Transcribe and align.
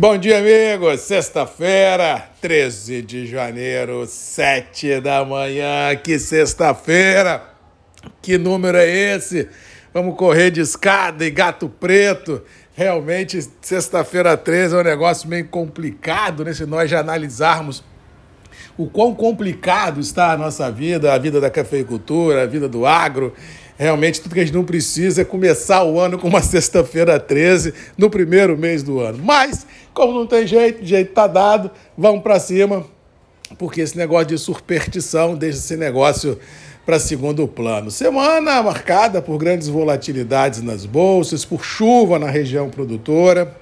Bom 0.00 0.16
dia, 0.16 0.38
amigos. 0.38 1.02
Sexta-feira, 1.02 2.30
13 2.40 3.02
de 3.02 3.26
janeiro, 3.26 4.06
7 4.06 4.98
da 4.98 5.22
manhã. 5.26 5.94
Que 5.94 6.18
sexta-feira! 6.18 7.42
Que 8.22 8.38
número 8.38 8.78
é 8.78 8.88
esse? 8.88 9.46
Vamos 9.92 10.16
correr 10.16 10.50
de 10.50 10.62
escada 10.62 11.22
e 11.22 11.30
gato 11.30 11.68
preto. 11.68 12.40
Realmente, 12.74 13.46
sexta-feira 13.60 14.38
13 14.38 14.74
é 14.74 14.78
um 14.78 14.84
negócio 14.84 15.28
meio 15.28 15.46
complicado, 15.48 16.46
né? 16.46 16.54
Se 16.54 16.64
nós 16.64 16.90
já 16.90 17.00
analisarmos 17.00 17.84
o 18.78 18.86
quão 18.86 19.14
complicado 19.14 20.00
está 20.00 20.32
a 20.32 20.36
nossa 20.38 20.72
vida, 20.72 21.12
a 21.12 21.18
vida 21.18 21.42
da 21.42 21.50
cafeicultura, 21.50 22.44
a 22.44 22.46
vida 22.46 22.66
do 22.66 22.86
agro. 22.86 23.34
Realmente, 23.80 24.20
tudo 24.20 24.34
que 24.34 24.40
a 24.40 24.44
gente 24.44 24.54
não 24.54 24.62
precisa 24.62 25.22
é 25.22 25.24
começar 25.24 25.82
o 25.84 25.98
ano 25.98 26.18
com 26.18 26.28
uma 26.28 26.42
sexta-feira 26.44 27.18
13 27.18 27.72
no 27.96 28.10
primeiro 28.10 28.54
mês 28.54 28.82
do 28.82 29.00
ano. 29.00 29.18
Mas, 29.24 29.66
como 29.94 30.12
não 30.12 30.26
tem 30.26 30.46
jeito, 30.46 30.84
jeito 30.84 31.14
tá 31.14 31.26
dado, 31.26 31.70
vamos 31.96 32.22
para 32.22 32.38
cima, 32.38 32.84
porque 33.56 33.80
esse 33.80 33.96
negócio 33.96 34.26
de 34.26 34.36
superstição 34.36 35.34
deixa 35.34 35.56
esse 35.56 35.78
negócio 35.78 36.38
para 36.84 36.98
segundo 36.98 37.48
plano. 37.48 37.90
Semana 37.90 38.62
marcada 38.62 39.22
por 39.22 39.38
grandes 39.38 39.66
volatilidades 39.68 40.60
nas 40.60 40.84
bolsas, 40.84 41.46
por 41.46 41.64
chuva 41.64 42.18
na 42.18 42.28
região 42.28 42.68
produtora. 42.68 43.59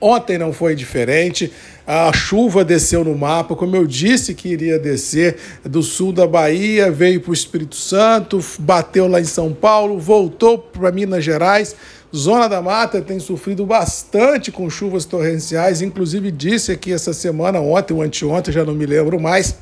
Ontem 0.00 0.38
não 0.38 0.52
foi 0.52 0.74
diferente. 0.74 1.52
A 1.86 2.12
chuva 2.12 2.64
desceu 2.64 3.04
no 3.04 3.16
mapa, 3.16 3.54
como 3.54 3.76
eu 3.76 3.86
disse 3.86 4.34
que 4.34 4.48
iria 4.48 4.78
descer 4.78 5.36
do 5.64 5.82
sul 5.82 6.12
da 6.12 6.26
Bahia, 6.26 6.90
veio 6.90 7.20
para 7.20 7.30
o 7.30 7.34
Espírito 7.34 7.76
Santo, 7.76 8.40
bateu 8.58 9.06
lá 9.06 9.20
em 9.20 9.24
São 9.24 9.52
Paulo, 9.52 9.98
voltou 9.98 10.58
para 10.58 10.90
Minas 10.90 11.24
Gerais. 11.24 11.76
Zona 12.14 12.48
da 12.48 12.62
Mata 12.62 13.00
tem 13.00 13.18
sofrido 13.18 13.64
bastante 13.66 14.50
com 14.50 14.70
chuvas 14.70 15.04
torrenciais, 15.04 15.82
inclusive 15.82 16.30
disse 16.30 16.72
aqui 16.72 16.92
essa 16.92 17.12
semana, 17.12 17.60
ontem 17.60 17.94
ou 17.94 18.02
anteontem, 18.02 18.52
já 18.52 18.64
não 18.64 18.74
me 18.74 18.86
lembro 18.86 19.20
mais 19.20 19.56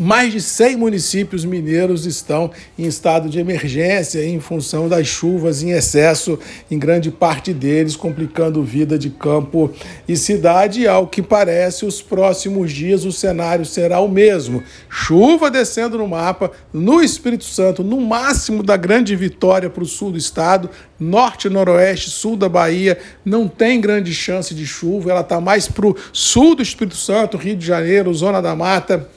mais 0.00 0.32
de 0.32 0.40
100 0.40 0.76
municípios 0.76 1.44
mineiros 1.44 2.06
estão 2.06 2.50
em 2.78 2.86
estado 2.86 3.28
de 3.28 3.38
emergência 3.38 4.24
em 4.24 4.40
função 4.40 4.88
das 4.88 5.06
chuvas 5.06 5.62
em 5.62 5.70
excesso 5.70 6.38
em 6.70 6.78
grande 6.78 7.10
parte 7.10 7.52
deles, 7.52 7.96
complicando 7.96 8.62
vida 8.62 8.98
de 8.98 9.10
campo 9.10 9.70
e 10.08 10.16
cidade. 10.16 10.82
E 10.82 10.88
ao 10.88 11.06
que 11.06 11.20
parece, 11.20 11.84
os 11.84 12.00
próximos 12.00 12.72
dias 12.72 13.04
o 13.04 13.12
cenário 13.12 13.64
será 13.64 14.00
o 14.00 14.08
mesmo: 14.08 14.62
chuva 14.88 15.50
descendo 15.50 15.98
no 15.98 16.08
mapa, 16.08 16.50
no 16.72 17.02
Espírito 17.02 17.44
Santo, 17.44 17.82
no 17.84 18.00
máximo 18.00 18.62
da 18.62 18.76
grande 18.76 19.14
vitória 19.14 19.68
para 19.68 19.82
o 19.82 19.86
sul 19.86 20.12
do 20.12 20.18
estado, 20.18 20.70
norte, 20.98 21.48
noroeste, 21.48 22.10
sul 22.10 22.36
da 22.36 22.48
Bahia, 22.48 22.98
não 23.24 23.46
tem 23.48 23.80
grande 23.80 24.14
chance 24.14 24.54
de 24.54 24.66
chuva, 24.66 25.10
ela 25.10 25.20
está 25.20 25.40
mais 25.40 25.68
para 25.68 25.86
o 25.86 25.96
sul 26.12 26.54
do 26.54 26.62
Espírito 26.62 26.96
Santo, 26.96 27.36
Rio 27.36 27.56
de 27.56 27.66
Janeiro, 27.66 28.12
Zona 28.14 28.40
da 28.40 28.54
Mata 28.54 29.08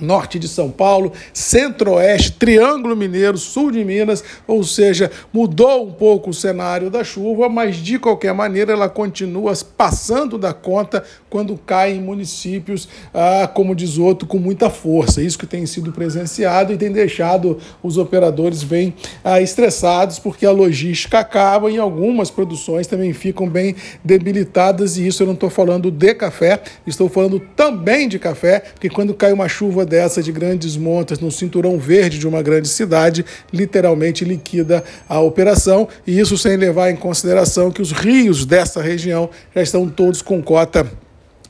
norte 0.00 0.38
de 0.38 0.48
São 0.48 0.70
Paulo, 0.70 1.12
centro-oeste, 1.32 2.32
Triângulo 2.32 2.96
Mineiro, 2.96 3.38
sul 3.38 3.70
de 3.70 3.84
Minas, 3.84 4.22
ou 4.46 4.62
seja, 4.64 5.10
mudou 5.32 5.86
um 5.86 5.92
pouco 5.92 6.30
o 6.30 6.34
cenário 6.34 6.90
da 6.90 7.04
chuva, 7.04 7.48
mas 7.48 7.76
de 7.76 7.98
qualquer 7.98 8.34
maneira 8.34 8.72
ela 8.72 8.88
continua 8.88 9.52
passando 9.76 10.38
da 10.38 10.52
conta 10.52 11.02
quando 11.28 11.56
cai 11.56 11.92
em 11.92 12.00
municípios, 12.00 12.88
ah, 13.14 13.48
como 13.52 13.74
diz 13.74 13.98
outro, 13.98 14.26
com 14.26 14.38
muita 14.38 14.70
força. 14.70 15.22
Isso 15.22 15.38
que 15.38 15.46
tem 15.46 15.64
sido 15.66 15.92
presenciado 15.92 16.72
e 16.72 16.76
tem 16.76 16.90
deixado 16.90 17.58
os 17.82 17.96
operadores 17.96 18.62
bem 18.62 18.94
ah, 19.22 19.40
estressados, 19.40 20.18
porque 20.18 20.46
a 20.46 20.50
logística 20.50 21.18
acaba 21.18 21.70
e 21.70 21.78
algumas 21.78 22.30
produções 22.30 22.86
também 22.86 23.12
ficam 23.12 23.48
bem 23.48 23.74
debilitadas, 24.04 24.96
e 24.96 25.06
isso 25.06 25.22
eu 25.22 25.26
não 25.26 25.34
estou 25.34 25.50
falando 25.50 25.90
de 25.90 26.14
café, 26.14 26.60
estou 26.86 27.08
falando 27.08 27.40
também 27.54 28.08
de 28.08 28.18
café, 28.18 28.60
porque 28.60 28.88
quando 28.88 29.14
cai 29.14 29.32
uma 29.32 29.48
chuva 29.48 29.79
dessa 29.84 30.22
de 30.22 30.32
grandes 30.32 30.76
montas 30.76 31.18
no 31.18 31.30
cinturão 31.30 31.78
verde 31.78 32.18
de 32.18 32.26
uma 32.26 32.42
grande 32.42 32.68
cidade, 32.68 33.24
literalmente 33.52 34.24
liquida 34.24 34.82
a 35.08 35.20
operação, 35.20 35.88
e 36.06 36.18
isso 36.18 36.36
sem 36.38 36.56
levar 36.56 36.90
em 36.90 36.96
consideração 36.96 37.70
que 37.70 37.82
os 37.82 37.92
rios 37.92 38.44
dessa 38.44 38.80
região 38.82 39.30
já 39.54 39.62
estão 39.62 39.88
todos 39.88 40.22
com 40.22 40.42
cota 40.42 40.86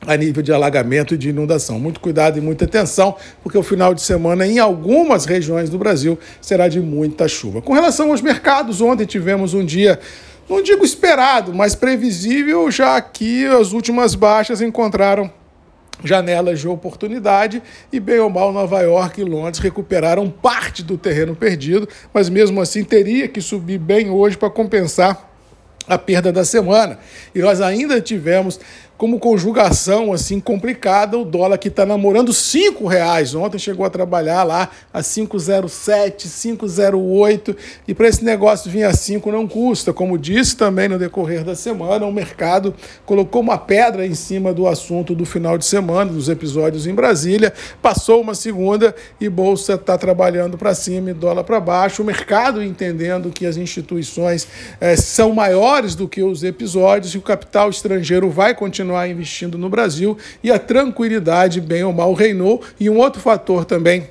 a 0.06 0.16
nível 0.16 0.42
de 0.42 0.52
alagamento 0.52 1.14
e 1.14 1.18
de 1.18 1.28
inundação. 1.28 1.78
Muito 1.78 2.00
cuidado 2.00 2.38
e 2.38 2.40
muita 2.40 2.64
atenção, 2.64 3.14
porque 3.42 3.58
o 3.58 3.62
final 3.62 3.94
de 3.94 4.02
semana 4.02 4.46
em 4.46 4.58
algumas 4.58 5.24
regiões 5.24 5.68
do 5.68 5.78
Brasil 5.78 6.18
será 6.40 6.68
de 6.68 6.80
muita 6.80 7.28
chuva. 7.28 7.60
Com 7.60 7.74
relação 7.74 8.10
aos 8.10 8.22
mercados, 8.22 8.80
ontem 8.80 9.04
tivemos 9.04 9.54
um 9.54 9.64
dia 9.64 9.98
não 10.48 10.60
digo 10.60 10.84
esperado, 10.84 11.54
mas 11.54 11.76
previsível, 11.76 12.68
já 12.72 13.00
que 13.00 13.46
as 13.46 13.72
últimas 13.72 14.16
baixas 14.16 14.60
encontraram 14.60 15.30
janelas 16.04 16.60
de 16.60 16.68
oportunidade 16.68 17.62
e, 17.92 18.00
bem 18.00 18.18
ou 18.18 18.30
mal, 18.30 18.52
Nova 18.52 18.80
York 18.80 19.20
e 19.20 19.24
Londres 19.24 19.58
recuperaram 19.58 20.30
parte 20.30 20.82
do 20.82 20.96
terreno 20.96 21.34
perdido, 21.34 21.88
mas 22.12 22.28
mesmo 22.28 22.60
assim 22.60 22.84
teria 22.84 23.28
que 23.28 23.40
subir 23.40 23.78
bem 23.78 24.10
hoje 24.10 24.36
para 24.36 24.50
compensar 24.50 25.30
a 25.86 25.98
perda 25.98 26.32
da 26.32 26.44
semana. 26.44 26.98
E 27.34 27.40
nós 27.40 27.60
ainda 27.60 28.00
tivemos 28.00 28.60
como 29.00 29.18
conjugação 29.18 30.12
assim 30.12 30.38
complicada 30.38 31.16
o 31.16 31.24
dólar 31.24 31.56
que 31.56 31.68
está 31.68 31.86
namorando 31.86 32.34
cinco 32.34 32.86
reais. 32.86 33.34
Ontem 33.34 33.58
chegou 33.58 33.86
a 33.86 33.88
trabalhar 33.88 34.42
lá 34.42 34.68
a 34.92 35.02
507, 35.02 36.28
508 36.28 37.56
e 37.88 37.94
para 37.94 38.08
esse 38.08 38.22
negócio 38.22 38.70
vir 38.70 38.84
a 38.84 38.92
5 38.92 39.32
não 39.32 39.48
custa. 39.48 39.94
Como 39.94 40.18
disse 40.18 40.54
também 40.54 40.86
no 40.86 40.98
decorrer 40.98 41.42
da 41.42 41.54
semana, 41.54 42.04
o 42.04 42.12
mercado 42.12 42.74
colocou 43.06 43.40
uma 43.40 43.56
pedra 43.56 44.06
em 44.06 44.14
cima 44.14 44.52
do 44.52 44.68
assunto 44.68 45.14
do 45.14 45.24
final 45.24 45.56
de 45.56 45.64
semana, 45.64 46.12
dos 46.12 46.28
episódios 46.28 46.86
em 46.86 46.94
Brasília. 46.94 47.54
Passou 47.80 48.20
uma 48.20 48.34
segunda 48.34 48.94
e 49.18 49.30
bolsa 49.30 49.76
está 49.76 49.96
trabalhando 49.96 50.58
para 50.58 50.74
cima 50.74 51.08
e 51.08 51.14
dólar 51.14 51.44
para 51.44 51.58
baixo. 51.58 52.02
O 52.02 52.04
mercado 52.04 52.62
entendendo 52.62 53.30
que 53.30 53.46
as 53.46 53.56
instituições 53.56 54.46
é, 54.78 54.94
são 54.94 55.32
maiores 55.32 55.94
do 55.94 56.06
que 56.06 56.22
os 56.22 56.44
episódios 56.44 57.14
e 57.14 57.18
o 57.18 57.22
capital 57.22 57.70
estrangeiro 57.70 58.28
vai 58.28 58.54
continuar 58.54 58.89
continuar 58.90 59.08
investindo 59.08 59.56
no 59.56 59.68
Brasil 59.68 60.18
e 60.42 60.50
a 60.50 60.58
tranquilidade, 60.58 61.60
bem 61.60 61.84
ou 61.84 61.92
mal, 61.92 62.12
reinou. 62.12 62.62
E 62.78 62.90
um 62.90 62.98
outro 62.98 63.22
fator 63.22 63.64
também 63.64 64.08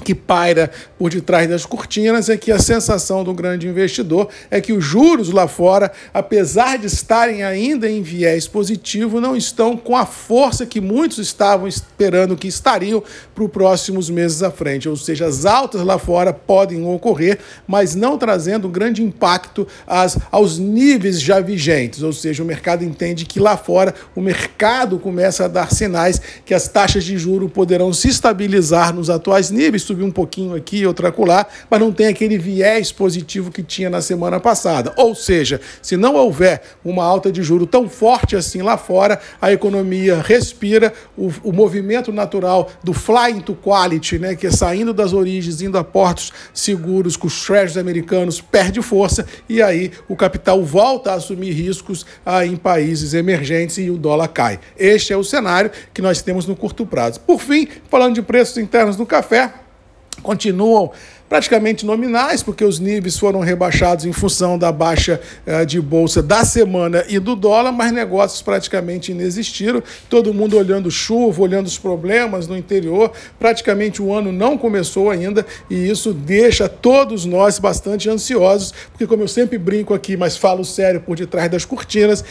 que 0.00 0.14
paira 0.14 0.70
por 0.98 1.10
detrás 1.10 1.48
das 1.48 1.64
cortinas 1.66 2.28
é 2.28 2.36
que 2.36 2.50
a 2.50 2.58
sensação 2.58 3.22
do 3.22 3.32
grande 3.32 3.68
investidor 3.68 4.28
é 4.50 4.60
que 4.60 4.72
os 4.72 4.84
juros 4.84 5.30
lá 5.30 5.46
fora, 5.46 5.90
apesar 6.12 6.78
de 6.78 6.86
estarem 6.86 7.42
ainda 7.42 7.88
em 7.88 8.02
viés 8.02 8.46
positivo, 8.46 9.20
não 9.20 9.36
estão 9.36 9.76
com 9.76 9.96
a 9.96 10.06
força 10.06 10.66
que 10.66 10.80
muitos 10.80 11.18
estavam 11.18 11.68
esperando 11.68 12.36
que 12.36 12.48
estariam 12.48 13.02
para 13.34 13.44
os 13.44 13.50
próximos 13.50 14.10
meses 14.10 14.42
à 14.42 14.50
frente. 14.50 14.88
Ou 14.88 14.96
seja, 14.96 15.26
as 15.26 15.44
altas 15.44 15.82
lá 15.82 15.98
fora 15.98 16.32
podem 16.32 16.84
ocorrer, 16.86 17.38
mas 17.66 17.94
não 17.94 18.18
trazendo 18.18 18.68
grande 18.68 19.02
impacto 19.02 19.66
às, 19.86 20.18
aos 20.30 20.58
níveis 20.58 21.20
já 21.20 21.40
vigentes. 21.40 22.02
Ou 22.02 22.12
seja, 22.12 22.42
o 22.42 22.46
mercado 22.46 22.84
entende 22.84 23.24
que 23.24 23.40
lá 23.40 23.56
fora 23.56 23.94
o 24.14 24.20
mercado 24.20 24.98
começa 24.98 25.44
a 25.44 25.48
dar 25.48 25.72
sinais 25.72 26.20
que 26.44 26.54
as 26.54 26.68
taxas 26.68 27.04
de 27.04 27.16
juro 27.18 27.48
poderão 27.48 27.92
se 27.92 28.08
estabilizar 28.08 28.94
nos 28.94 29.10
atuais 29.10 29.50
níveis 29.50 29.84
subir 29.90 30.04
um 30.04 30.10
pouquinho 30.10 30.54
aqui, 30.54 30.86
outra 30.86 31.08
acolá, 31.08 31.46
mas 31.68 31.80
não 31.80 31.92
tem 31.92 32.06
aquele 32.06 32.38
viés 32.38 32.92
positivo 32.92 33.50
que 33.50 33.62
tinha 33.62 33.90
na 33.90 34.00
semana 34.00 34.38
passada. 34.38 34.92
Ou 34.96 35.14
seja, 35.14 35.60
se 35.82 35.96
não 35.96 36.14
houver 36.14 36.62
uma 36.84 37.04
alta 37.04 37.32
de 37.32 37.42
juro 37.42 37.66
tão 37.66 37.88
forte 37.88 38.36
assim 38.36 38.62
lá 38.62 38.76
fora, 38.76 39.20
a 39.40 39.52
economia 39.52 40.22
respira, 40.22 40.92
o, 41.16 41.30
o 41.42 41.52
movimento 41.52 42.12
natural 42.12 42.70
do 42.84 42.92
flying 42.92 43.40
to 43.40 43.54
quality, 43.54 44.18
né, 44.18 44.34
que 44.36 44.46
é 44.46 44.50
saindo 44.50 44.94
das 44.94 45.12
origens, 45.12 45.60
indo 45.60 45.76
a 45.76 45.82
portos 45.82 46.32
seguros 46.54 47.16
com 47.16 47.26
os 47.26 47.44
treasuries 47.44 47.76
americanos, 47.76 48.40
perde 48.40 48.80
força 48.80 49.26
e 49.48 49.60
aí 49.60 49.90
o 50.08 50.14
capital 50.14 50.62
volta 50.64 51.10
a 51.10 51.14
assumir 51.14 51.52
riscos 51.52 52.06
ah, 52.24 52.46
em 52.46 52.56
países 52.56 53.12
emergentes 53.14 53.78
e 53.78 53.90
o 53.90 53.98
dólar 53.98 54.28
cai. 54.28 54.60
Este 54.78 55.12
é 55.12 55.16
o 55.16 55.24
cenário 55.24 55.70
que 55.92 56.00
nós 56.00 56.22
temos 56.22 56.46
no 56.46 56.54
curto 56.54 56.86
prazo. 56.86 57.20
Por 57.20 57.40
fim, 57.40 57.66
falando 57.88 58.14
de 58.14 58.22
preços 58.22 58.56
internos 58.58 58.96
do 58.96 59.04
café, 59.04 59.52
continuam 60.22 60.92
praticamente 61.30 61.86
nominais, 61.86 62.42
porque 62.42 62.64
os 62.64 62.80
níveis 62.80 63.16
foram 63.16 63.38
rebaixados 63.38 64.04
em 64.04 64.12
função 64.12 64.58
da 64.58 64.72
baixa 64.72 65.20
eh, 65.46 65.64
de 65.64 65.80
bolsa 65.80 66.20
da 66.20 66.44
semana 66.44 67.04
e 67.08 67.20
do 67.20 67.36
dólar, 67.36 67.70
mas 67.70 67.92
negócios 67.92 68.42
praticamente 68.42 69.12
inexistiram. 69.12 69.80
Todo 70.08 70.34
mundo 70.34 70.58
olhando 70.58 70.90
chuva, 70.90 71.40
olhando 71.40 71.68
os 71.68 71.78
problemas 71.78 72.48
no 72.48 72.56
interior. 72.56 73.12
Praticamente 73.38 74.02
o 74.02 74.12
ano 74.12 74.32
não 74.32 74.58
começou 74.58 75.08
ainda 75.08 75.46
e 75.70 75.88
isso 75.88 76.12
deixa 76.12 76.68
todos 76.68 77.24
nós 77.24 77.60
bastante 77.60 78.10
ansiosos, 78.10 78.74
porque, 78.90 79.06
como 79.06 79.22
eu 79.22 79.28
sempre 79.28 79.56
brinco 79.56 79.94
aqui, 79.94 80.16
mas 80.16 80.36
falo 80.36 80.64
sério 80.64 81.00
por 81.00 81.16
detrás 81.16 81.48
das 81.48 81.64
cortinas, 81.64 82.24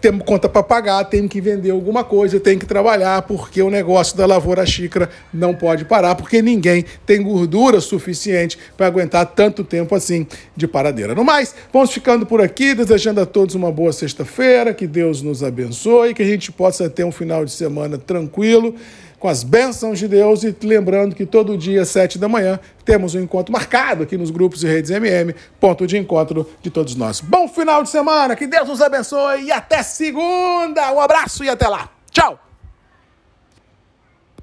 temos 0.00 0.24
conta 0.24 0.48
para 0.48 0.62
pagar, 0.62 1.04
tem 1.04 1.28
que 1.28 1.40
vender 1.40 1.70
alguma 1.70 2.02
coisa, 2.02 2.40
tem 2.40 2.58
que 2.58 2.66
trabalhar, 2.66 3.22
porque 3.22 3.62
o 3.62 3.70
negócio 3.70 4.16
da 4.16 4.26
lavoura 4.26 4.64
xícara 4.64 5.10
não 5.32 5.54
pode 5.54 5.84
parar, 5.84 6.14
porque 6.14 6.40
ninguém 6.40 6.84
tem 7.04 7.22
gordura 7.22 7.80
suficiente 7.80 8.58
para 8.76 8.86
aguentar 8.86 9.26
tanto 9.26 9.62
tempo 9.62 9.94
assim 9.94 10.26
de 10.56 10.66
paradeira. 10.66 11.14
No 11.14 11.24
mais, 11.24 11.54
vamos 11.72 11.92
ficando 11.92 12.24
por 12.24 12.40
aqui, 12.40 12.74
desejando 12.74 13.20
a 13.20 13.26
todos 13.26 13.54
uma 13.54 13.70
boa 13.70 13.92
sexta-feira, 13.92 14.72
que 14.72 14.86
Deus 14.86 15.22
nos 15.22 15.42
abençoe, 15.42 16.14
que 16.14 16.22
a 16.22 16.26
gente 16.26 16.50
possa 16.50 16.88
ter 16.88 17.04
um 17.04 17.12
final 17.12 17.44
de 17.44 17.52
semana 17.52 17.98
tranquilo 17.98 18.74
com 19.20 19.28
as 19.28 19.44
bênçãos 19.44 19.98
de 19.98 20.08
Deus 20.08 20.42
e 20.42 20.56
lembrando 20.62 21.14
que 21.14 21.26
todo 21.26 21.56
dia, 21.56 21.84
sete 21.84 22.18
da 22.18 22.26
manhã, 22.26 22.58
temos 22.86 23.14
um 23.14 23.20
encontro 23.20 23.52
marcado 23.52 24.02
aqui 24.02 24.16
nos 24.16 24.30
grupos 24.30 24.64
e 24.64 24.66
redes 24.66 24.90
MM, 24.90 25.34
ponto 25.60 25.86
de 25.86 25.98
encontro 25.98 26.50
de 26.62 26.70
todos 26.70 26.96
nós. 26.96 27.20
Bom 27.20 27.46
final 27.46 27.82
de 27.82 27.90
semana, 27.90 28.34
que 28.34 28.46
Deus 28.46 28.66
nos 28.66 28.80
abençoe 28.80 29.42
e 29.44 29.52
até 29.52 29.82
segunda. 29.82 30.90
Um 30.92 31.00
abraço 31.00 31.44
e 31.44 31.50
até 31.50 31.68
lá. 31.68 31.90
Tchau! 32.10 32.49